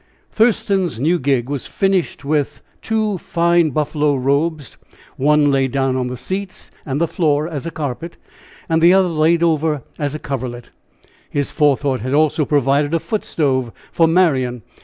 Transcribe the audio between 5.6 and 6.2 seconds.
down on the